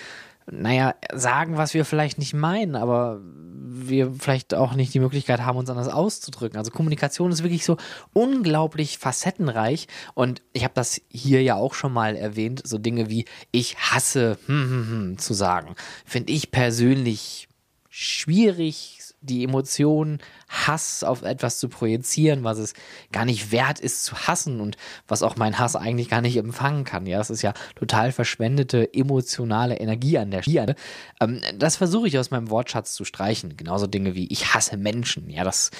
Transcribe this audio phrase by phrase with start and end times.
[0.49, 5.57] naja, sagen, was wir vielleicht nicht meinen, aber wir vielleicht auch nicht die Möglichkeit haben,
[5.57, 6.57] uns anders auszudrücken.
[6.57, 7.77] Also Kommunikation ist wirklich so
[8.13, 13.25] unglaublich facettenreich und ich habe das hier ja auch schon mal erwähnt, so Dinge wie
[13.51, 15.75] ich hasse hm, hm, hm, zu sagen,
[16.05, 17.47] finde ich persönlich
[17.89, 20.19] schwierig, die Emotion
[20.49, 22.73] Hass auf etwas zu projizieren, was es
[23.11, 26.83] gar nicht wert ist zu hassen und was auch mein Hass eigentlich gar nicht empfangen
[26.83, 27.05] kann.
[27.05, 30.75] Ja, das ist ja total verschwendete emotionale Energie an der Stelle.
[31.19, 33.55] Ähm, das versuche ich aus meinem Wortschatz zu streichen.
[33.55, 35.29] Genauso Dinge wie ich hasse Menschen.
[35.29, 35.71] Ja, das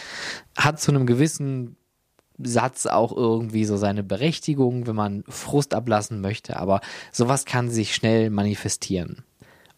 [0.55, 1.75] hat zu einem gewissen
[2.37, 7.93] Satz auch irgendwie so seine Berechtigung, wenn man Frust ablassen möchte, aber sowas kann sich
[7.93, 9.23] schnell manifestieren.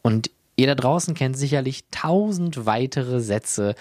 [0.01, 3.75] Und Ihr da draußen kennt sicherlich tausend weitere Sätze,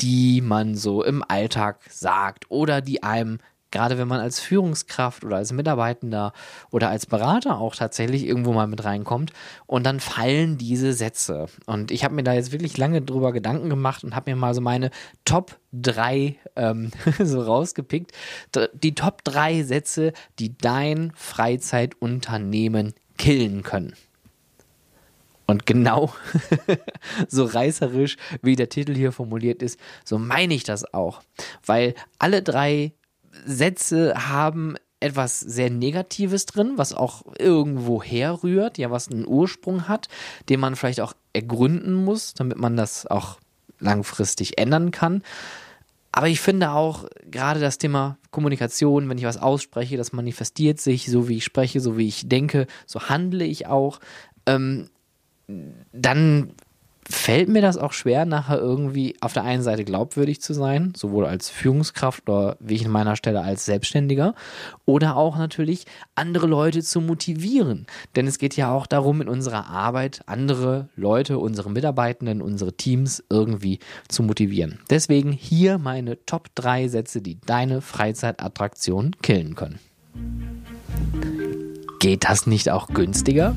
[0.00, 3.38] die man so im Alltag sagt oder die einem
[3.74, 6.32] gerade wenn man als Führungskraft oder als Mitarbeitender
[6.70, 9.32] oder als Berater auch tatsächlich irgendwo mal mit reinkommt
[9.66, 11.46] und dann fallen diese Sätze.
[11.66, 14.54] Und ich habe mir da jetzt wirklich lange drüber Gedanken gemacht und habe mir mal
[14.54, 14.90] so meine
[15.24, 18.12] Top 3 ähm, so rausgepickt.
[18.74, 23.94] Die Top 3 Sätze, die dein Freizeitunternehmen killen können.
[25.46, 26.12] Und genau
[27.28, 31.22] so reißerisch, wie der Titel hier formuliert ist, so meine ich das auch.
[31.64, 32.92] Weil alle drei
[33.44, 40.08] Sätze haben etwas sehr Negatives drin, was auch irgendwo herrührt, ja, was einen Ursprung hat,
[40.48, 43.38] den man vielleicht auch ergründen muss, damit man das auch
[43.80, 45.22] langfristig ändern kann.
[46.10, 51.10] Aber ich finde auch gerade das Thema Kommunikation, wenn ich was ausspreche, das manifestiert sich,
[51.10, 53.98] so wie ich spreche, so wie ich denke, so handle ich auch.
[54.46, 54.88] Ähm,
[55.92, 56.54] dann
[57.08, 61.26] fällt mir das auch schwer, nachher irgendwie auf der einen Seite glaubwürdig zu sein, sowohl
[61.26, 64.34] als Führungskraft oder wie ich in meiner Stelle als Selbstständiger,
[64.86, 65.84] oder auch natürlich
[66.14, 67.86] andere Leute zu motivieren.
[68.16, 73.22] Denn es geht ja auch darum, in unserer Arbeit andere Leute, unsere Mitarbeitenden, unsere Teams
[73.28, 74.80] irgendwie zu motivieren.
[74.88, 79.78] Deswegen hier meine Top 3 Sätze, die deine Freizeitattraktion killen können.
[82.00, 83.54] Geht das nicht auch günstiger?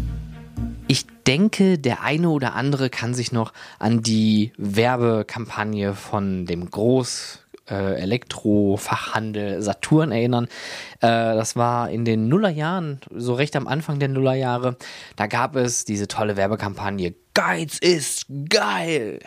[0.90, 7.40] Ich denke, der eine oder andere kann sich noch an die Werbekampagne von dem Groß
[7.70, 10.46] äh, Elektrofachhandel Saturn erinnern.
[11.02, 14.78] Äh, das war in den Nullerjahren, so recht am Anfang der Nullerjahre.
[15.18, 19.20] Da gab es diese tolle Werbekampagne Geiz ist geil.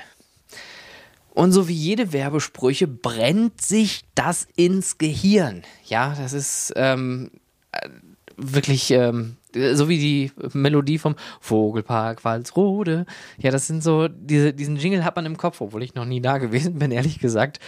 [1.29, 5.63] Und so wie jede Werbesprüche brennt sich das ins Gehirn.
[5.85, 7.31] Ja, das ist ähm,
[7.73, 7.89] äh,
[8.37, 13.07] wirklich ähm, so wie die Melodie vom Vogelpark Walsrode.
[13.39, 16.21] Ja, das sind so, diese, diesen Jingle hat man im Kopf, obwohl ich noch nie
[16.21, 17.61] da gewesen bin, ehrlich gesagt.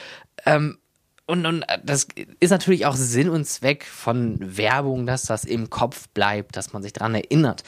[0.46, 0.79] Ähm,
[1.26, 2.08] und, und das
[2.40, 6.82] ist natürlich auch Sinn und Zweck von Werbung, dass das im Kopf bleibt, dass man
[6.82, 7.62] sich daran erinnert.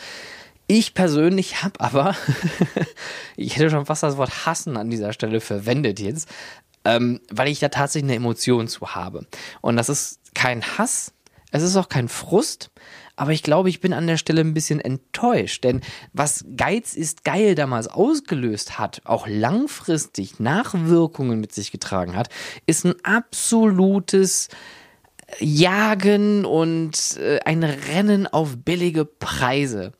[0.67, 2.17] Ich persönlich habe aber,
[3.37, 6.29] ich hätte schon fast das Wort hassen an dieser Stelle verwendet jetzt,
[6.85, 9.27] ähm, weil ich da tatsächlich eine Emotion zu habe.
[9.61, 11.13] Und das ist kein Hass,
[11.51, 12.71] es ist auch kein Frust,
[13.17, 15.83] aber ich glaube, ich bin an der Stelle ein bisschen enttäuscht, denn
[16.13, 22.29] was Geiz ist geil damals ausgelöst hat, auch langfristig Nachwirkungen mit sich getragen hat,
[22.67, 24.49] ist ein absolutes
[25.39, 29.93] Jagen und äh, ein Rennen auf billige Preise.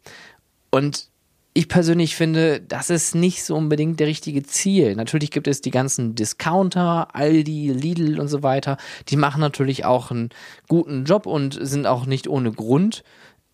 [0.71, 1.09] Und
[1.57, 4.97] ich persönlich finde, das ist nicht so unbedingt der richtige Ziel.
[4.97, 8.77] Natürlich gibt es die ganzen Discounter, Aldi, Lidl und so weiter.
[9.09, 10.31] Die machen natürlich auch einen
[10.67, 13.05] guten Job und sind auch nicht ohne Grund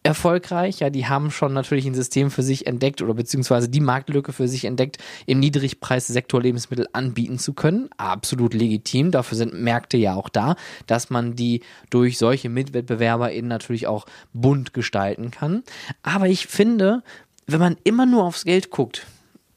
[0.02, 0.80] erfolgreich.
[0.80, 4.48] Ja, die haben schon natürlich ein System für sich entdeckt oder beziehungsweise die Marktlücke für
[4.48, 4.96] sich entdeckt,
[5.26, 7.90] im Niedrigpreissektor Lebensmittel anbieten zu können.
[7.98, 9.10] Absolut legitim.
[9.10, 10.56] Dafür sind Märkte ja auch da,
[10.86, 11.60] dass man die
[11.90, 15.62] durch solche MitwettbewerberInnen natürlich auch bunt gestalten kann.
[16.02, 17.02] Aber ich finde,
[17.52, 19.06] wenn man immer nur aufs Geld guckt,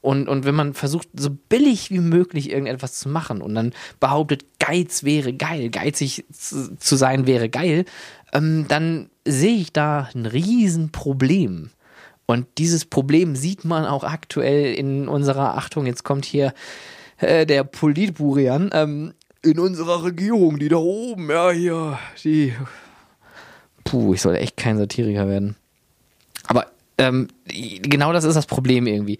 [0.04, 4.44] und, und wenn man versucht, so billig wie möglich irgendetwas zu machen und dann behauptet,
[4.58, 7.86] Geiz wäre geil, geizig zu, sein wäre geil,
[8.34, 11.70] ähm, dann sehe ich da ein Riesenproblem.
[12.26, 16.52] Und dieses Problem sieht man auch aktuell in unserer, Achtung, jetzt kommt hier
[17.16, 22.52] äh, der Politburian, ähm, in unserer Regierung, die da oben, ja, hier, die.
[23.84, 25.56] Puh, ich sollte echt kein Satiriker werden.
[26.98, 29.18] Ähm, genau das ist das Problem irgendwie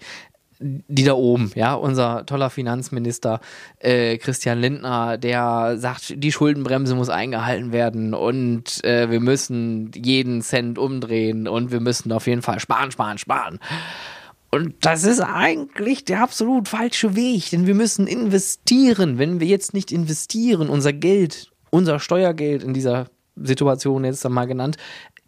[0.59, 3.41] die da oben, ja, unser toller Finanzminister
[3.79, 10.41] äh, Christian Lindner, der sagt, die Schuldenbremse muss eingehalten werden und äh, wir müssen jeden
[10.41, 13.59] Cent umdrehen und wir müssen auf jeden Fall sparen, sparen, sparen.
[14.49, 19.17] Und das ist eigentlich der absolut falsche Weg, denn wir müssen investieren.
[19.17, 24.77] Wenn wir jetzt nicht investieren, unser Geld, unser Steuergeld in dieser Situation jetzt einmal genannt,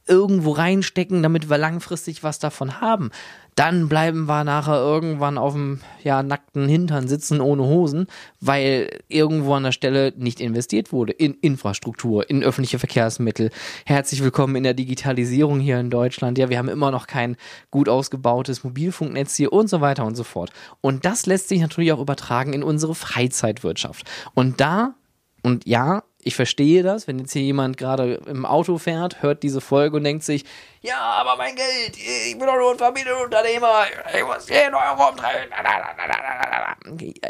[0.07, 3.11] irgendwo reinstecken, damit wir langfristig was davon haben.
[3.55, 8.05] Dann bleiben wir nachher irgendwann auf dem ja, nackten Hintern sitzen ohne Hosen,
[8.39, 13.49] weil irgendwo an der Stelle nicht investiert wurde in Infrastruktur, in öffentliche Verkehrsmittel.
[13.85, 16.37] Herzlich willkommen in der Digitalisierung hier in Deutschland.
[16.37, 17.35] Ja, wir haben immer noch kein
[17.71, 20.51] gut ausgebautes Mobilfunknetz hier und so weiter und so fort.
[20.81, 24.07] Und das lässt sich natürlich auch übertragen in unsere Freizeitwirtschaft.
[24.35, 24.93] Und da
[25.41, 29.61] und ja, ich verstehe das, wenn jetzt hier jemand gerade im Auto fährt, hört diese
[29.61, 30.43] Folge und denkt sich,
[30.81, 35.49] ja, aber mein Geld, ich bin doch nur ein Familienunternehmer, ich muss 10 Euro umdrehen.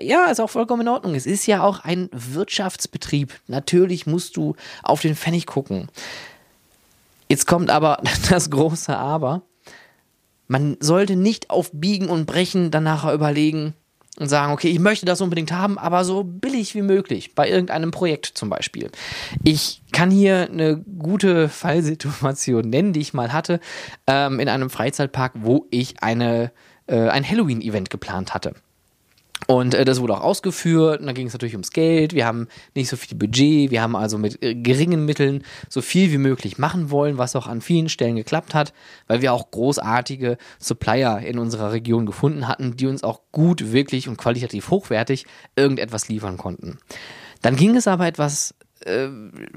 [0.01, 1.15] Ja, ist auch vollkommen in Ordnung.
[1.15, 3.39] Es ist ja auch ein Wirtschaftsbetrieb.
[3.47, 5.89] Natürlich musst du auf den Pfennig gucken.
[7.29, 9.43] Jetzt kommt aber das große Aber.
[10.47, 13.73] Man sollte nicht auf Biegen und Brechen danach überlegen,
[14.19, 17.91] und sagen, okay, ich möchte das unbedingt haben, aber so billig wie möglich, bei irgendeinem
[17.91, 18.89] Projekt zum Beispiel.
[19.43, 23.59] Ich kann hier eine gute Fallsituation nennen, die ich mal hatte,
[24.07, 26.51] ähm, in einem Freizeitpark, wo ich eine,
[26.87, 28.55] äh, ein Halloween-Event geplant hatte.
[29.45, 30.99] Und äh, das wurde auch ausgeführt.
[30.99, 32.13] Und da ging es natürlich ums Geld.
[32.13, 33.69] Wir haben nicht so viel Budget.
[33.71, 37.47] Wir haben also mit äh, geringen Mitteln so viel wie möglich machen wollen, was auch
[37.47, 38.73] an vielen Stellen geklappt hat,
[39.07, 44.09] weil wir auch großartige Supplier in unserer Region gefunden hatten, die uns auch gut, wirklich
[44.09, 45.25] und qualitativ hochwertig
[45.55, 46.79] irgendetwas liefern konnten.
[47.41, 49.09] Dann ging es aber etwas äh,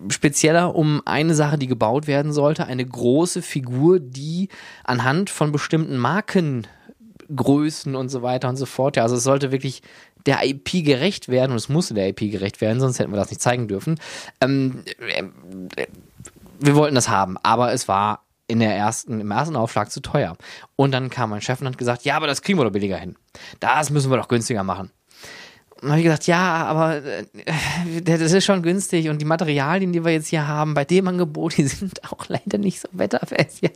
[0.08, 4.48] spezieller um eine Sache, die gebaut werden sollte, eine große Figur, die
[4.84, 6.66] anhand von bestimmten Marken
[7.34, 8.96] Größen und so weiter und so fort.
[8.96, 9.82] Ja, also es sollte wirklich
[10.26, 13.30] der IP gerecht werden und es musste der IP gerecht werden, sonst hätten wir das
[13.30, 13.98] nicht zeigen dürfen.
[14.40, 15.86] Ähm, äh,
[16.58, 20.36] wir wollten das haben, aber es war in der ersten, im ersten Aufschlag zu teuer.
[20.76, 22.96] Und dann kam mein Chef und hat gesagt, ja, aber das kriegen wir doch billiger
[22.96, 23.16] hin.
[23.60, 24.90] Das müssen wir doch günstiger machen.
[25.80, 27.24] Dann habe ich gesagt, ja, aber äh,
[28.02, 31.56] das ist schon günstig und die Materialien, die wir jetzt hier haben, bei dem Angebot,
[31.56, 33.62] die sind auch leider nicht so wetterfest.
[33.62, 33.70] Ja,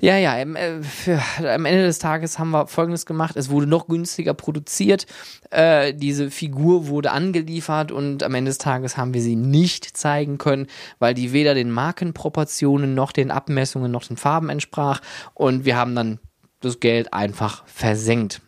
[0.00, 3.36] ja, ja im, äh, für, am Ende des Tages haben wir Folgendes gemacht.
[3.36, 5.06] Es wurde noch günstiger produziert.
[5.50, 10.36] Äh, diese Figur wurde angeliefert und am Ende des Tages haben wir sie nicht zeigen
[10.36, 10.66] können,
[10.98, 15.00] weil die weder den Markenproportionen noch den Abmessungen noch den Farben entsprach.
[15.32, 16.18] Und wir haben dann
[16.60, 18.40] das Geld einfach versenkt.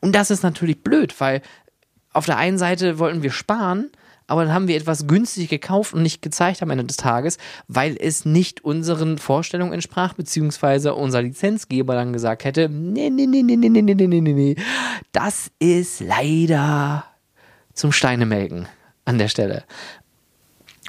[0.00, 1.42] Und das ist natürlich blöd, weil
[2.12, 3.90] auf der einen Seite wollten wir sparen,
[4.26, 7.96] aber dann haben wir etwas günstig gekauft und nicht gezeigt am Ende des Tages, weil
[7.98, 13.56] es nicht unseren Vorstellungen entsprach, beziehungsweise unser Lizenzgeber dann gesagt hätte, nee, nee, nee, nee,
[13.56, 14.56] nee, nee, nee, nee, nee, nee,
[15.12, 17.04] das ist leider
[17.74, 18.68] zum Steinemelken
[19.04, 19.64] an der Stelle.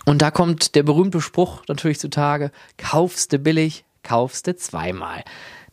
[0.05, 5.23] Und da kommt der berühmte Spruch natürlich zutage, kaufst du billig, kaufst du zweimal.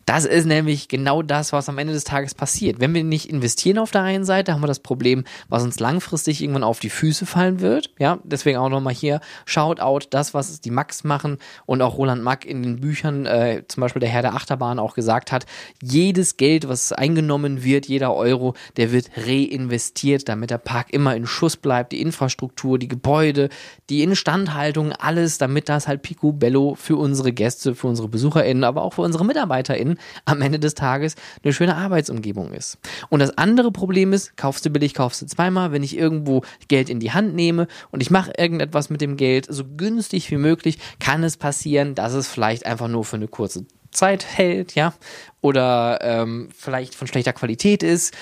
[0.05, 2.79] Das ist nämlich genau das, was am Ende des Tages passiert.
[2.79, 6.41] Wenn wir nicht investieren auf der einen Seite, haben wir das Problem, was uns langfristig
[6.41, 7.91] irgendwann auf die Füße fallen wird.
[7.99, 12.45] Ja, deswegen auch nochmal hier Shoutout, das, was die Max machen und auch Roland Mack
[12.45, 15.45] in den Büchern, äh, zum Beispiel der Herr der Achterbahn auch gesagt hat,
[15.81, 21.27] jedes Geld, was eingenommen wird, jeder Euro, der wird reinvestiert, damit der Park immer in
[21.27, 23.49] Schuss bleibt, die Infrastruktur, die Gebäude,
[23.89, 28.93] die Instandhaltung, alles, damit das halt picobello für unsere Gäste, für unsere BesucherInnen, aber auch
[28.93, 29.90] für unsere MitarbeiterInnen
[30.25, 32.77] am Ende des Tages eine schöne Arbeitsumgebung ist.
[33.09, 35.71] Und das andere Problem ist, kaufst du billig, kaufst du zweimal.
[35.71, 39.47] Wenn ich irgendwo Geld in die Hand nehme und ich mache irgendetwas mit dem Geld
[39.49, 43.65] so günstig wie möglich, kann es passieren, dass es vielleicht einfach nur für eine kurze
[43.91, 44.93] Zeit hält, ja,
[45.41, 48.15] oder ähm, vielleicht von schlechter Qualität ist.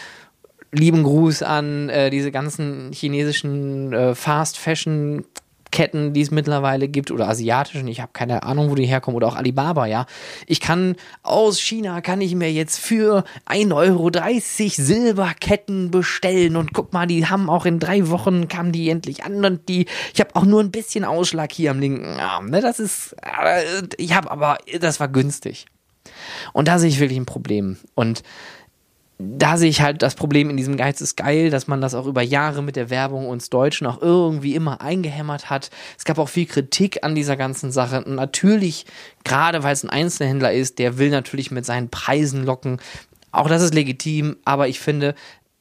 [0.72, 5.26] Lieben Gruß an äh, diese ganzen chinesischen äh, Fast Fashion
[5.72, 9.28] Ketten, die es mittlerweile gibt oder asiatischen, ich habe keine Ahnung, wo die herkommen oder
[9.28, 10.06] auch Alibaba, ja.
[10.48, 14.10] Ich kann aus China kann ich mir jetzt für 1,30 Euro
[14.70, 19.46] Silberketten bestellen und guck mal, die haben auch in drei Wochen kamen die endlich an
[19.46, 22.80] und die, ich habe auch nur ein bisschen Ausschlag hier am linken Arm, ne, das
[22.80, 25.66] ist, äh, ich habe aber, das war günstig.
[26.54, 28.24] Und da sehe ich wirklich ein Problem und
[29.22, 32.06] da sehe ich halt das Problem in diesem Geiz ist geil, dass man das auch
[32.06, 35.72] über Jahre mit der Werbung uns Deutschen auch irgendwie immer eingehämmert hat.
[35.98, 38.02] Es gab auch viel Kritik an dieser ganzen Sache.
[38.02, 38.86] Und natürlich,
[39.26, 42.80] gerade weil es ein Einzelhändler ist, der will natürlich mit seinen Preisen locken.
[43.34, 45.16] Auch das ist legitim, aber ich finde,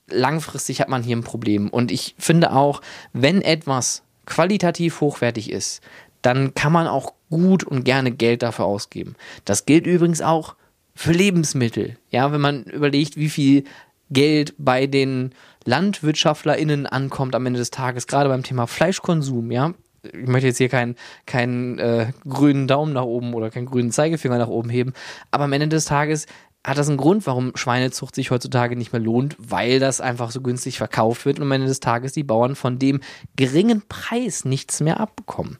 [0.08, 1.68] langfristig hat man hier ein Problem.
[1.68, 2.80] Und ich finde auch,
[3.12, 5.80] wenn etwas qualitativ hochwertig ist,
[6.22, 9.16] dann kann man auch gut und gerne Geld dafür ausgeben.
[9.44, 10.54] Das gilt übrigens auch
[10.98, 11.96] für Lebensmittel.
[12.10, 13.62] Ja, wenn man überlegt, wie viel
[14.10, 15.30] Geld bei den
[15.64, 19.74] LandwirtschaftlerInnen ankommt am Ende des Tages, gerade beim Thema Fleischkonsum, ja.
[20.02, 24.38] Ich möchte jetzt hier keinen keinen äh, grünen Daumen nach oben oder keinen grünen Zeigefinger
[24.38, 24.92] nach oben heben,
[25.30, 26.26] aber am Ende des Tages
[26.66, 30.40] hat das einen Grund, warum Schweinezucht sich heutzutage nicht mehr lohnt, weil das einfach so
[30.40, 33.00] günstig verkauft wird und am Ende des Tages die Bauern von dem
[33.36, 35.58] geringen Preis nichts mehr abbekommen.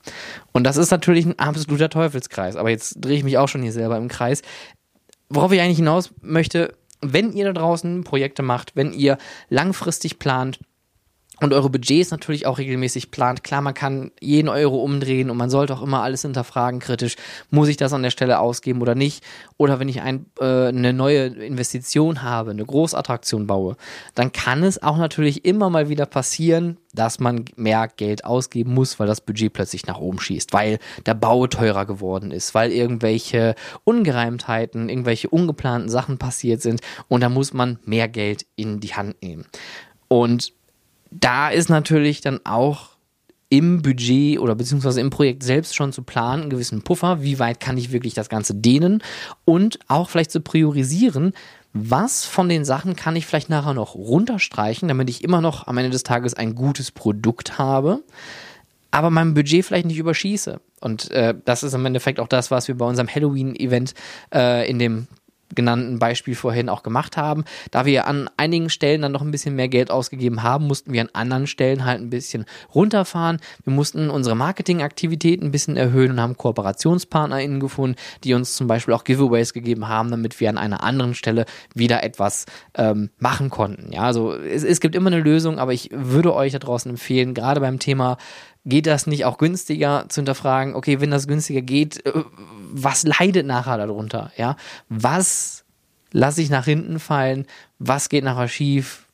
[0.52, 2.57] Und das ist natürlich ein absoluter Teufelskreis.
[2.57, 4.42] Aber jetzt drehe ich mich auch schon hier selber im Kreis
[5.29, 9.19] worauf ich eigentlich hinaus möchte, wenn ihr da draußen Projekte macht, wenn ihr
[9.49, 10.59] langfristig plant,
[11.40, 13.45] und eure Budgets natürlich auch regelmäßig plant.
[13.45, 17.16] Klar, man kann jeden Euro umdrehen und man sollte auch immer alles hinterfragen kritisch.
[17.50, 19.25] Muss ich das an der Stelle ausgeben oder nicht?
[19.57, 23.76] Oder wenn ich ein, äh, eine neue Investition habe, eine Großattraktion baue,
[24.14, 28.99] dann kann es auch natürlich immer mal wieder passieren, dass man mehr Geld ausgeben muss,
[28.99, 33.54] weil das Budget plötzlich nach oben schießt, weil der Bau teurer geworden ist, weil irgendwelche
[33.85, 39.23] Ungereimtheiten, irgendwelche ungeplanten Sachen passiert sind und da muss man mehr Geld in die Hand
[39.23, 39.47] nehmen.
[40.09, 40.52] Und
[41.11, 42.91] da ist natürlich dann auch
[43.50, 47.61] im Budget oder beziehungsweise im Projekt selbst schon zu planen, einen gewissen Puffer, wie weit
[47.61, 49.03] kann ich wirklich das Ganze dehnen
[49.45, 51.33] und auch vielleicht zu priorisieren,
[51.73, 55.79] was von den Sachen kann ich vielleicht nachher noch runterstreichen, damit ich immer noch am
[55.79, 58.03] Ende des Tages ein gutes Produkt habe,
[58.91, 60.61] aber mein Budget vielleicht nicht überschieße.
[60.81, 63.95] Und äh, das ist im Endeffekt auch das, was wir bei unserem Halloween-Event
[64.35, 65.09] äh, in dem
[65.55, 67.45] genannten Beispiel vorhin auch gemacht haben.
[67.71, 71.02] Da wir an einigen Stellen dann noch ein bisschen mehr Geld ausgegeben haben, mussten wir
[71.02, 73.38] an anderen Stellen halt ein bisschen runterfahren.
[73.64, 78.95] Wir mussten unsere Marketingaktivitäten ein bisschen erhöhen und haben KooperationspartnerInnen gefunden, die uns zum Beispiel
[78.95, 83.93] auch Giveaways gegeben haben, damit wir an einer anderen Stelle wieder etwas ähm, machen konnten.
[83.93, 87.35] Ja, also es, es gibt immer eine Lösung, aber ich würde euch da draußen empfehlen,
[87.35, 88.19] gerade beim Thema
[88.69, 92.13] geht das nicht auch günstiger zu hinterfragen, okay, wenn das günstiger geht, äh,
[92.71, 94.31] was leidet nachher darunter?
[94.37, 94.57] Ja,
[94.89, 95.65] was
[96.13, 97.47] lasse ich nach hinten fallen?
[97.79, 99.07] Was geht nachher schief?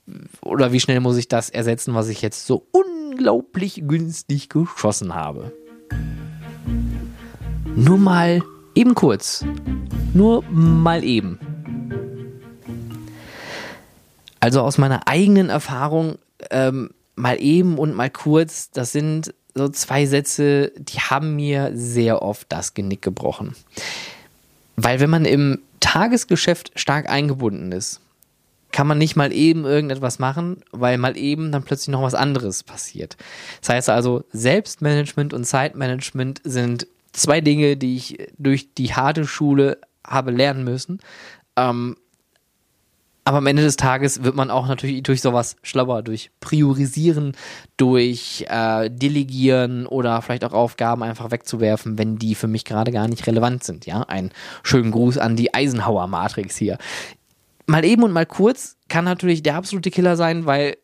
[0.42, 5.52] Oder wie schnell muss ich das ersetzen, was ich jetzt so unglaublich günstig geschossen habe?
[7.76, 8.42] Nur mal
[8.75, 9.44] eben kurz.
[10.12, 11.38] Nur mal eben.
[14.40, 16.18] Also aus meiner eigenen Erfahrung,
[16.50, 22.23] ähm, mal eben und mal kurz, das sind so zwei Sätze, die haben mir sehr
[22.23, 23.54] oft das Genick gebrochen.
[24.76, 28.00] Weil wenn man im Tagesgeschäft stark eingebunden ist,
[28.73, 32.64] kann man nicht mal eben irgendetwas machen, weil mal eben dann plötzlich noch was anderes
[32.64, 33.16] passiert.
[33.61, 39.78] Das heißt also, Selbstmanagement und Zeitmanagement sind zwei Dinge, die ich durch die harte Schule
[40.04, 40.99] habe lernen müssen.
[41.56, 41.96] Ähm,
[43.24, 47.32] aber am Ende des Tages wird man auch natürlich durch sowas schlauer, durch Priorisieren,
[47.78, 53.08] durch äh, Delegieren oder vielleicht auch Aufgaben einfach wegzuwerfen, wenn die für mich gerade gar
[53.08, 53.86] nicht relevant sind.
[53.86, 54.30] Ja, ein
[54.62, 56.76] schönen Gruß an die Eisenhower Matrix hier.
[57.66, 60.76] Mal eben und mal kurz kann natürlich der absolute Killer sein, weil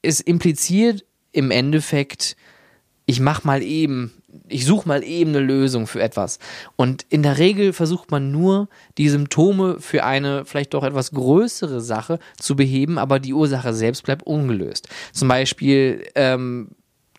[0.00, 2.36] es impliziert im Endeffekt,
[3.04, 4.12] ich mach mal eben
[4.48, 6.38] ich suche mal eben eine Lösung für etwas.
[6.76, 11.80] Und in der Regel versucht man nur, die Symptome für eine vielleicht doch etwas größere
[11.80, 14.88] Sache zu beheben, aber die Ursache selbst bleibt ungelöst.
[15.12, 16.70] Zum Beispiel, ähm,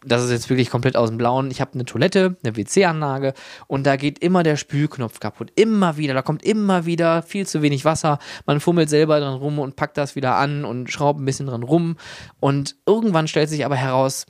[0.05, 1.49] das ist jetzt wirklich komplett aus dem Blauen.
[1.49, 3.33] Ich habe eine Toilette, eine WC-Anlage
[3.67, 5.51] und da geht immer der Spülknopf kaputt.
[5.55, 8.19] Immer wieder, da kommt immer wieder viel zu wenig Wasser.
[8.45, 11.63] Man fummelt selber dran rum und packt das wieder an und schraubt ein bisschen dran
[11.63, 11.97] rum.
[12.39, 14.27] Und irgendwann stellt sich aber heraus,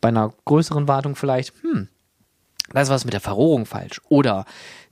[0.00, 1.88] bei einer größeren Wartung vielleicht, hm,
[2.70, 4.00] da ist was mit der Verrohrung falsch.
[4.08, 4.44] Oder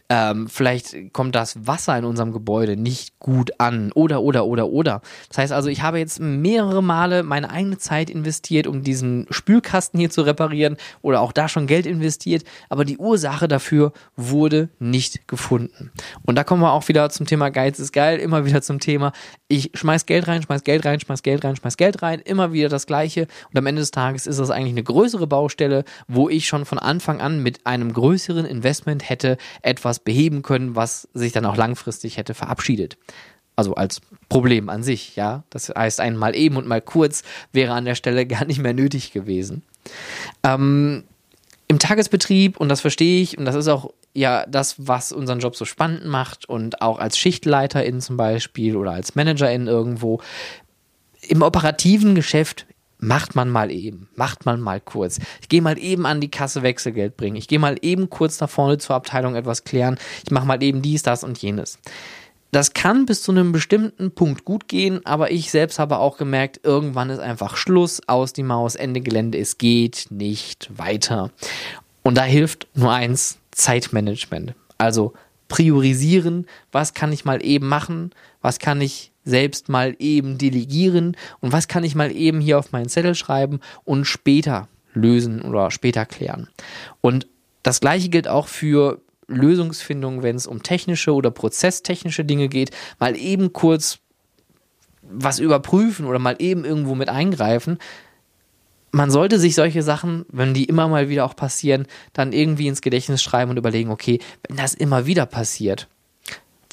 [0.08, 5.00] ähm, vielleicht kommt das Wasser in unserem Gebäude nicht gut an oder oder oder oder.
[5.28, 9.98] Das heißt also, ich habe jetzt mehrere Male meine eigene Zeit investiert, um diesen Spülkasten
[9.98, 15.26] hier zu reparieren oder auch da schon Geld investiert, aber die Ursache dafür wurde nicht
[15.28, 15.90] gefunden.
[16.26, 19.12] Und da kommen wir auch wieder zum Thema Geiz ist geil, immer wieder zum Thema,
[19.48, 22.68] ich schmeiß Geld rein, schmeiß Geld rein, schmeiß Geld rein, schmeiß Geld rein, immer wieder
[22.68, 26.46] das gleiche und am Ende des Tages ist das eigentlich eine größere Baustelle, wo ich
[26.46, 31.46] schon von Anfang an mit einem größeren Investment hätte etwas beheben können, was sich dann
[31.46, 32.96] auch langfristig hätte verabschiedet.
[33.56, 35.44] Also als Problem an sich, ja.
[35.50, 39.12] Das heißt, einmal eben und mal kurz wäre an der Stelle gar nicht mehr nötig
[39.12, 39.62] gewesen.
[40.42, 41.04] Ähm,
[41.68, 45.56] Im Tagesbetrieb, und das verstehe ich, und das ist auch ja das, was unseren Job
[45.56, 50.20] so spannend macht, und auch als Schichtleiterin zum Beispiel oder als Managerin irgendwo,
[51.28, 52.66] im operativen Geschäft
[53.02, 55.18] macht man mal eben, macht man mal kurz.
[55.40, 57.36] Ich gehe mal eben an die Kasse Wechselgeld bringen.
[57.36, 59.98] Ich gehe mal eben kurz nach vorne zur Abteilung etwas klären.
[60.24, 61.78] Ich mache mal eben dies, das und jenes.
[62.52, 66.60] Das kann bis zu einem bestimmten Punkt gut gehen, aber ich selbst habe auch gemerkt,
[66.62, 71.30] irgendwann ist einfach Schluss, aus die Maus, Ende Gelände, es geht nicht weiter.
[72.02, 74.54] Und da hilft nur eins, Zeitmanagement.
[74.78, 75.14] Also
[75.48, 78.10] priorisieren, was kann ich mal eben machen,
[78.42, 82.72] was kann ich selbst mal eben delegieren und was kann ich mal eben hier auf
[82.72, 86.48] meinen Zettel schreiben und später lösen oder später klären.
[87.00, 87.26] Und
[87.62, 93.16] das gleiche gilt auch für Lösungsfindung, wenn es um technische oder prozesstechnische Dinge geht, mal
[93.16, 93.98] eben kurz
[95.02, 97.78] was überprüfen oder mal eben irgendwo mit eingreifen.
[98.90, 102.82] Man sollte sich solche Sachen, wenn die immer mal wieder auch passieren, dann irgendwie ins
[102.82, 105.88] Gedächtnis schreiben und überlegen, okay, wenn das immer wieder passiert,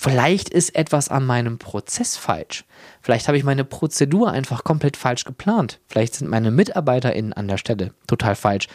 [0.02, 2.64] Vielleicht ist etwas an meinem Prozess falsch.
[3.02, 5.82] Vielleicht habe ich meine Prozedur einfach komplett falsch geplant.
[5.88, 8.68] Vielleicht sind meine MitarbeiterInnen an der Stelle total falsch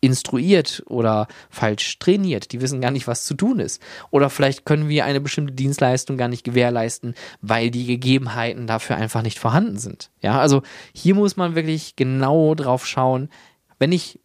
[0.00, 2.50] instruiert oder falsch trainiert.
[2.52, 3.82] Die wissen gar nicht, was zu tun ist.
[4.10, 9.20] Oder vielleicht können wir eine bestimmte Dienstleistung gar nicht gewährleisten, weil die Gegebenheiten dafür einfach
[9.20, 10.10] nicht vorhanden sind.
[10.22, 10.62] Ja, also
[10.94, 13.28] hier muss man wirklich genau drauf schauen,
[13.78, 14.18] wenn ich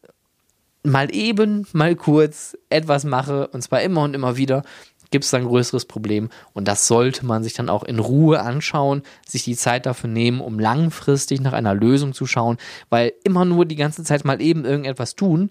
[0.83, 4.63] mal eben, mal kurz etwas mache, und zwar immer und immer wieder,
[5.11, 6.29] gibt es ein größeres Problem.
[6.53, 10.41] Und das sollte man sich dann auch in Ruhe anschauen, sich die Zeit dafür nehmen,
[10.41, 12.57] um langfristig nach einer Lösung zu schauen,
[12.89, 15.49] weil immer nur die ganze Zeit mal eben irgendetwas tun,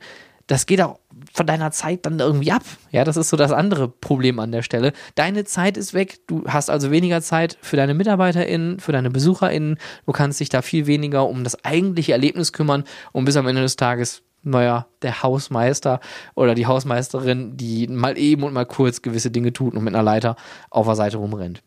[0.48, 0.98] das geht auch
[1.32, 2.62] von deiner Zeit dann irgendwie ab.
[2.90, 4.92] Ja, das ist so das andere Problem an der Stelle.
[5.14, 6.20] Deine Zeit ist weg.
[6.26, 9.76] Du hast also weniger Zeit für deine MitarbeiterInnen, für deine BesucherInnen.
[10.06, 13.60] Du kannst dich da viel weniger um das eigentliche Erlebnis kümmern und bis am Ende
[13.60, 16.00] des Tages naja, der Hausmeister
[16.34, 20.02] oder die Hausmeisterin, die mal eben und mal kurz gewisse Dinge tut und mit einer
[20.02, 20.36] Leiter
[20.70, 21.62] auf der Seite rumrennt.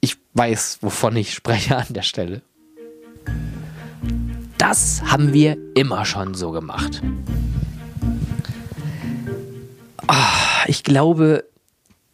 [0.00, 2.42] Ich weiß, wovon ich spreche an der Stelle.
[4.58, 7.02] Das haben wir immer schon so gemacht.
[10.08, 11.44] Oh, ich glaube,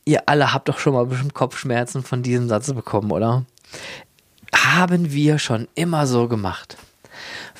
[0.04, 3.44] ihr alle habt doch schon mal bestimmt Kopfschmerzen von diesem Satz bekommen, oder?
[4.54, 6.76] Haben wir schon immer so gemacht.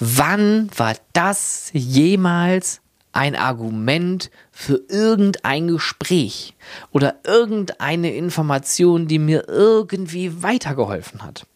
[0.01, 2.81] Wann war das jemals
[3.13, 6.55] ein Argument für irgendein Gespräch
[6.93, 11.47] oder irgendeine Information, die mir irgendwie weitergeholfen hat?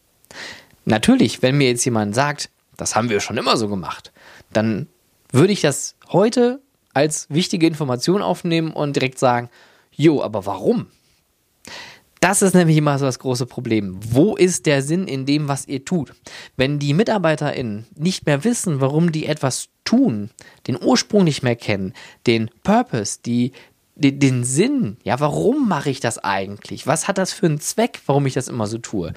[0.84, 4.12] Natürlich, wenn mir jetzt jemand sagt, das haben wir schon immer so gemacht,
[4.52, 4.88] dann
[5.30, 6.60] würde ich das heute
[6.94, 9.48] als wichtige Information aufnehmen und direkt sagen,
[9.92, 10.86] jo, aber warum?
[12.22, 13.98] Das ist nämlich immer so das große Problem.
[14.00, 16.14] Wo ist der Sinn in dem, was ihr tut?
[16.56, 20.30] Wenn die MitarbeiterInnen nicht mehr wissen, warum die etwas tun,
[20.68, 21.94] den Ursprung nicht mehr kennen,
[22.28, 23.50] den Purpose, die,
[23.94, 26.86] den, den Sinn, ja, warum mache ich das eigentlich?
[26.86, 29.12] Was hat das für einen Zweck, warum ich das immer so tue?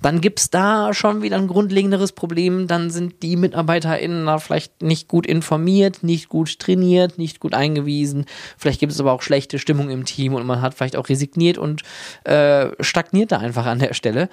[0.00, 2.68] Dann gibt es da schon wieder ein grundlegenderes Problem.
[2.68, 8.24] Dann sind die MitarbeiterInnen da vielleicht nicht gut informiert, nicht gut trainiert, nicht gut eingewiesen.
[8.56, 11.58] Vielleicht gibt es aber auch schlechte Stimmung im Team und man hat vielleicht auch resigniert
[11.58, 11.82] und
[12.24, 14.28] äh, stagniert da einfach an der Stelle.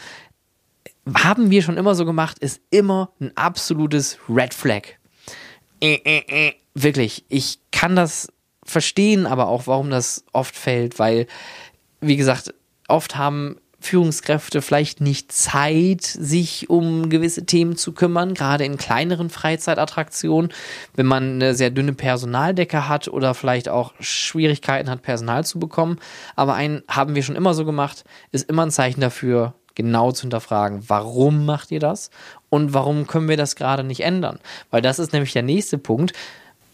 [1.15, 4.83] Haben wir schon immer so gemacht, ist immer ein absolutes Red Flag.
[5.81, 6.53] Äh, äh, äh.
[6.79, 8.27] Wirklich, ich kann das
[8.67, 11.27] verstehen aber auch, warum das oft fällt, weil,
[12.01, 12.53] wie gesagt,
[12.87, 19.29] oft haben Führungskräfte vielleicht nicht Zeit, sich um gewisse Themen zu kümmern, gerade in kleineren
[19.29, 20.51] Freizeitattraktionen,
[20.95, 25.99] wenn man eine sehr dünne Personaldecke hat oder vielleicht auch Schwierigkeiten hat, Personal zu bekommen.
[26.35, 30.23] Aber ein haben wir schon immer so gemacht, ist immer ein Zeichen dafür, genau zu
[30.23, 32.09] hinterfragen, warum macht ihr das
[32.49, 34.39] und warum können wir das gerade nicht ändern?
[34.71, 36.13] Weil das ist nämlich der nächste Punkt.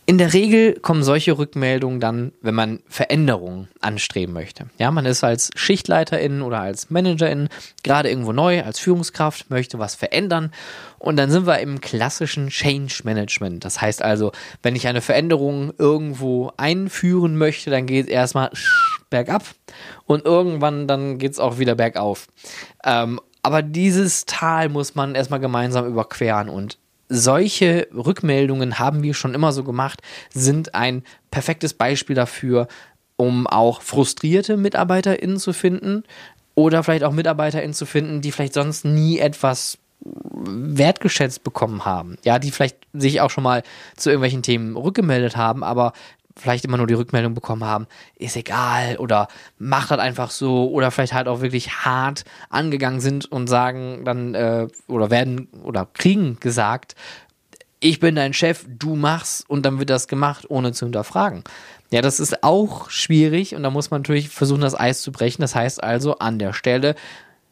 [0.05, 4.65] In der Regel kommen solche Rückmeldungen dann, wenn man Veränderungen anstreben möchte.
[4.77, 7.47] Ja, man ist als Schichtleiterin oder als Managerin
[7.83, 10.51] gerade irgendwo neu, als Führungskraft, möchte was verändern
[10.99, 13.63] und dann sind wir im klassischen Change Management.
[13.63, 18.51] Das heißt also, wenn ich eine Veränderung irgendwo einführen möchte, dann geht es erstmal
[19.09, 19.45] bergab
[20.05, 22.27] und irgendwann dann geht es auch wieder bergauf.
[22.83, 26.77] Ähm, aber dieses Tal muss man erstmal gemeinsam überqueren und
[27.09, 30.01] solche Rückmeldungen haben wir schon immer so gemacht,
[30.33, 32.67] sind ein perfektes Beispiel dafür,
[33.15, 36.03] um auch frustrierte MitarbeiterInnen zu finden
[36.55, 42.17] oder vielleicht auch MitarbeiterInnen zu finden, die vielleicht sonst nie etwas wertgeschätzt bekommen haben.
[42.23, 43.63] Ja, die vielleicht sich auch schon mal
[43.95, 45.93] zu irgendwelchen Themen rückgemeldet haben, aber
[46.35, 50.91] vielleicht immer nur die Rückmeldung bekommen haben, ist egal oder macht das einfach so oder
[50.91, 56.39] vielleicht halt auch wirklich hart angegangen sind und sagen dann äh, oder werden oder kriegen
[56.39, 56.95] gesagt,
[57.79, 61.43] ich bin dein Chef, du machst und dann wird das gemacht, ohne zu hinterfragen.
[61.91, 65.41] Ja, das ist auch schwierig und da muss man natürlich versuchen, das Eis zu brechen.
[65.41, 66.95] Das heißt also an der Stelle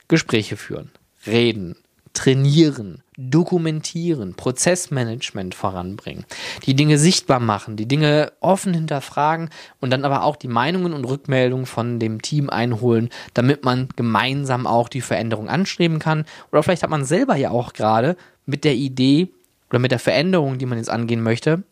[0.08, 0.89] Gespräche führen,
[1.28, 1.76] reden,
[2.13, 6.25] trainieren, dokumentieren, Prozessmanagement voranbringen,
[6.65, 11.05] die Dinge sichtbar machen, die Dinge offen hinterfragen und dann aber auch die Meinungen und
[11.05, 16.25] Rückmeldungen von dem Team einholen, damit man gemeinsam auch die Veränderung anstreben kann.
[16.51, 19.29] Oder vielleicht hat man selber ja auch gerade mit der Idee
[19.69, 21.63] oder mit der Veränderung, die man jetzt angehen möchte,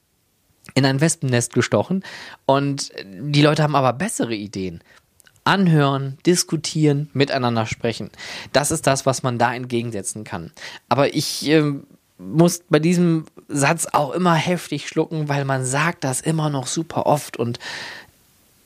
[0.75, 2.03] in ein Wespennest gestochen
[2.45, 4.81] und die Leute haben aber bessere Ideen
[5.49, 8.12] anhören, diskutieren, miteinander sprechen.
[8.53, 10.51] Das ist das, was man da entgegensetzen kann.
[10.89, 11.73] Aber ich äh,
[12.19, 17.07] muss bei diesem Satz auch immer heftig schlucken, weil man sagt das immer noch super
[17.07, 17.57] oft und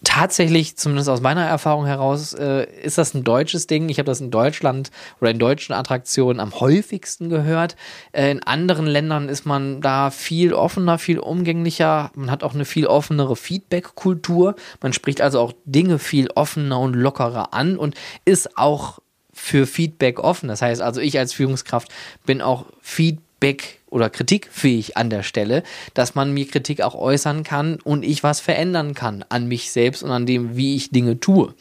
[0.04, 3.90] tatsächlich, zumindest aus meiner Erfahrung heraus, äh, ist das ein deutsches Ding.
[3.90, 7.76] Ich habe das in Deutschland oder in deutschen Attraktionen am häufigsten gehört.
[8.12, 12.12] Äh, in anderen Ländern ist man da viel offener, viel umgänglicher.
[12.16, 14.56] Man hat auch eine viel offenere Feedback-Kultur.
[14.82, 19.00] Man spricht also auch Dinge viel offener und lockerer an und ist auch
[19.34, 20.48] für Feedback offen.
[20.48, 21.90] Das heißt also, ich als Führungskraft
[22.26, 27.80] bin auch Feedback oder kritikfähig an der Stelle, dass man mir Kritik auch äußern kann
[27.84, 31.54] und ich was verändern kann an mich selbst und an dem, wie ich Dinge tue.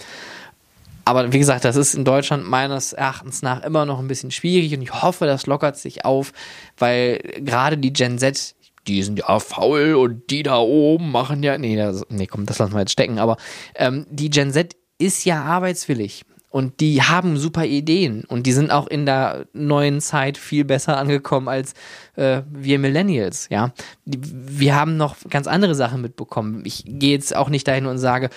[1.05, 4.75] Aber wie gesagt, das ist in Deutschland meines Erachtens nach immer noch ein bisschen schwierig
[4.75, 6.33] und ich hoffe, das lockert sich auf,
[6.79, 8.55] weil gerade die Gen Z,
[8.87, 12.59] die sind ja faul und die da oben machen ja, nee, das, nee, komm, das
[12.59, 13.37] lassen wir jetzt stecken, aber
[13.75, 18.71] ähm, die Gen Z ist ja arbeitswillig und die haben super Ideen und die sind
[18.71, 21.73] auch in der neuen Zeit viel besser angekommen als
[22.15, 23.73] äh, wir Millennials, ja.
[24.05, 26.62] Die, wir haben noch ganz andere Sachen mitbekommen.
[26.67, 28.29] Ich gehe jetzt auch nicht dahin und sage,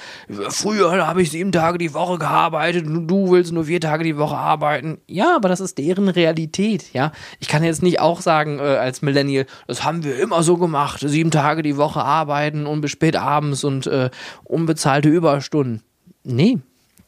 [0.47, 4.17] früher habe ich sieben Tage die Woche gearbeitet und du willst nur vier Tage die
[4.17, 4.99] Woche arbeiten.
[5.08, 7.12] Ja, aber das ist deren Realität, ja.
[7.41, 11.01] Ich kann jetzt nicht auch sagen äh, als Millennial, das haben wir immer so gemacht,
[11.06, 14.10] sieben Tage die Woche arbeiten und bis spät abends und äh,
[14.45, 15.82] unbezahlte Überstunden.
[16.23, 16.60] Nee,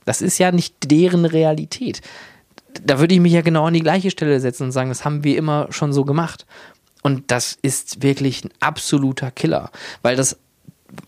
[0.07, 2.01] das ist ja nicht deren Realität.
[2.81, 5.25] Da würde ich mich ja genau an die gleiche Stelle setzen und sagen, das haben
[5.25, 6.45] wir immer schon so gemacht.
[7.03, 9.69] Und das ist wirklich ein absoluter Killer,
[10.01, 10.37] weil das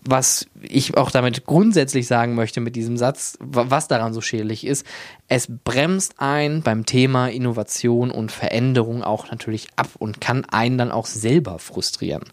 [0.04, 4.86] was ich auch damit grundsätzlich sagen möchte mit diesem Satz, was daran so schädlich ist,
[5.28, 10.92] es bremst ein beim Thema Innovation und Veränderung auch natürlich ab und kann einen dann
[10.92, 12.24] auch selber frustrieren.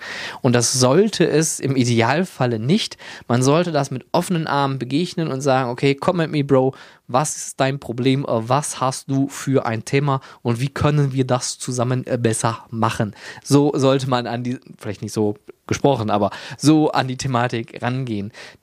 [0.42, 2.96] Und das sollte es im Idealfalle nicht.
[3.28, 6.74] Man sollte das mit offenen Armen begegnen und sagen, okay, komm mit mir, Bro,
[7.08, 11.58] was ist dein Problem, was hast du für ein Thema und wie können wir das
[11.58, 13.14] zusammen besser machen?
[13.44, 15.36] So sollte man an die, vielleicht nicht so
[15.66, 18.15] gesprochen, aber so an die Thematik rangehen.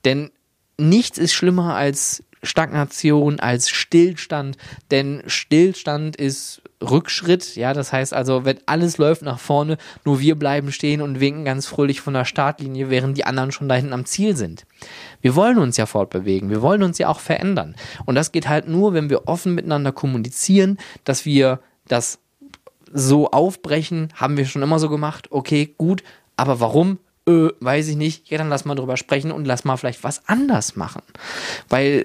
[0.04, 0.30] Denn
[0.78, 4.56] nichts ist schlimmer als Stagnation, als Stillstand,
[4.90, 10.38] denn Stillstand ist Rückschritt, ja, das heißt also, wenn alles läuft nach vorne, nur wir
[10.38, 13.92] bleiben stehen und winken ganz fröhlich von der Startlinie, während die anderen schon da hinten
[13.92, 14.66] am Ziel sind.
[15.22, 17.74] Wir wollen uns ja fortbewegen, wir wollen uns ja auch verändern.
[18.04, 22.18] Und das geht halt nur, wenn wir offen miteinander kommunizieren, dass wir das
[22.92, 26.02] so aufbrechen, haben wir schon immer so gemacht, okay, gut,
[26.36, 26.98] aber warum?
[27.26, 28.28] Äh, weiß ich nicht.
[28.30, 31.02] Ja, dann lass mal drüber sprechen und lass mal vielleicht was anders machen.
[31.68, 32.04] Weil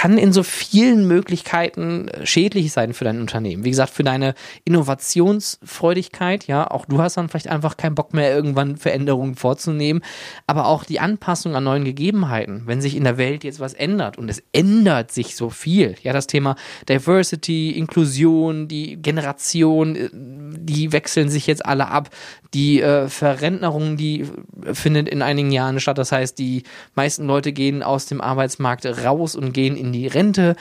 [0.00, 3.64] kann in so vielen Möglichkeiten äh, schädlich sein für dein Unternehmen.
[3.64, 4.34] Wie gesagt, für deine
[4.64, 10.02] Innovationsfreudigkeit, ja, auch du hast dann vielleicht einfach keinen Bock mehr, irgendwann Veränderungen vorzunehmen,
[10.46, 14.16] aber auch die Anpassung an neuen Gegebenheiten, wenn sich in der Welt jetzt was ändert
[14.16, 16.56] und es ändert sich so viel, ja, das Thema
[16.88, 22.08] Diversity, Inklusion, die Generation, äh, die wechseln sich jetzt alle ab,
[22.54, 24.24] die äh, Verrentnerung, die
[24.72, 26.62] findet in einigen Jahren statt, das heißt, die
[26.94, 30.56] meisten Leute gehen aus dem Arbeitsmarkt raus und gehen in die Rente.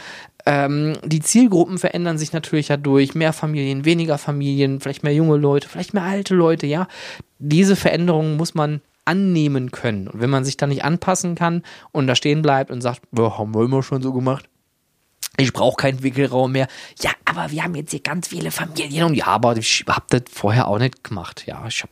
[0.45, 3.15] Ähm, die Zielgruppen verändern sich natürlich dadurch.
[3.15, 6.87] Mehr Familien, weniger Familien, vielleicht mehr junge Leute, vielleicht mehr alte Leute, ja.
[7.39, 10.07] Diese Veränderungen muss man annehmen können.
[10.07, 13.55] Und wenn man sich da nicht anpassen kann und da stehen bleibt und sagt, haben
[13.55, 14.47] wir immer schon so gemacht,
[15.37, 16.67] ich brauche keinen Wickelraum mehr.
[17.01, 20.23] Ja, aber wir haben jetzt hier ganz viele Familien und ja, aber ich habe das
[20.31, 21.45] vorher auch nicht gemacht.
[21.47, 21.85] Ja, ich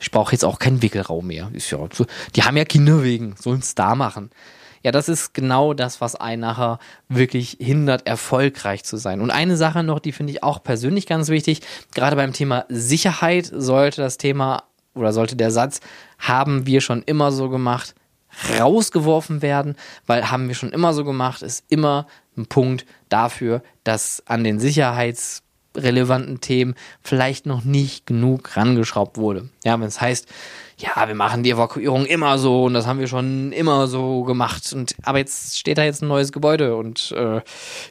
[0.00, 1.50] ich brauche jetzt auch keinen Wickelraum mehr.
[1.52, 1.78] Ist ja,
[2.34, 4.30] die haben ja Kinder wegen, sollen es da machen.
[4.82, 9.20] Ja, das ist genau das, was einen nachher wirklich hindert, erfolgreich zu sein.
[9.20, 11.60] Und eine Sache noch, die finde ich auch persönlich ganz wichtig,
[11.94, 14.64] gerade beim Thema Sicherheit sollte das Thema
[14.94, 15.80] oder sollte der Satz,
[16.18, 17.94] haben wir schon immer so gemacht,
[18.58, 24.22] rausgeworfen werden, weil haben wir schon immer so gemacht, ist immer ein Punkt dafür, dass
[24.26, 29.50] an den sicherheitsrelevanten Themen vielleicht noch nicht genug rangeschraubt wurde.
[29.64, 30.28] Ja, wenn es heißt,
[30.82, 34.72] ja, wir machen die Evakuierung immer so und das haben wir schon immer so gemacht.
[34.72, 37.40] Und aber jetzt steht da jetzt ein neues Gebäude und äh,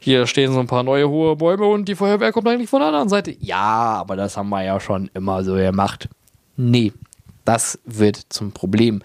[0.02, 2.90] hier stehen so ein paar neue hohe Bäume und die Feuerwehr kommt eigentlich von der
[2.90, 3.36] anderen Seite.
[3.40, 6.10] Ja, aber das haben wir ja schon immer so gemacht.
[6.58, 6.92] Nee,
[7.46, 9.02] das wird zum Problem.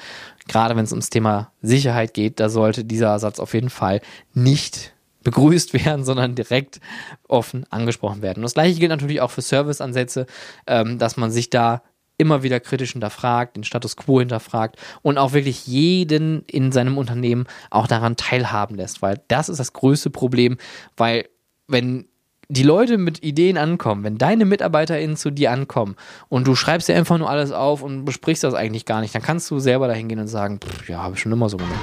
[0.49, 4.01] Gerade wenn es ums Thema Sicherheit geht, da sollte dieser Satz auf jeden Fall
[4.35, 6.81] nicht begrüßt werden, sondern direkt
[7.29, 8.39] offen angesprochen werden.
[8.39, 10.27] Und das gleiche gilt natürlich auch für Serviceansätze,
[10.67, 11.83] ähm, dass man sich da
[12.19, 17.47] immer wieder kritisch hinterfragt, den Status quo hinterfragt und auch wirklich jeden in seinem Unternehmen
[17.71, 20.57] auch daran teilhaben lässt, weil das ist das größte Problem,
[20.97, 21.29] weil
[21.69, 22.07] wenn
[22.49, 25.97] die Leute mit Ideen ankommen, wenn deine MitarbeiterInnen zu dir ankommen
[26.29, 29.23] und du schreibst dir einfach nur alles auf und besprichst das eigentlich gar nicht, dann
[29.23, 31.75] kannst du selber dahin gehen und sagen, pff, ja, habe ich schon immer so gemacht.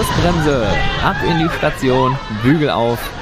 [0.00, 0.66] Schlussbremse.
[1.02, 2.98] Ab in die Station, Bügel auf.